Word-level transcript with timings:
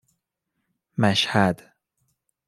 مشهد 0.97 1.73